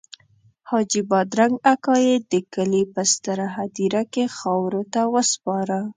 حاجي 0.69 1.01
بادرنګ 1.09 1.55
اکا 1.73 1.95
یې 2.05 2.15
د 2.31 2.33
کلي 2.53 2.83
په 2.93 3.01
ستره 3.11 3.47
هدیره 3.57 4.03
کې 4.13 4.23
خاورو 4.37 4.81
ته 4.93 5.01
وسپاره. 5.15 5.79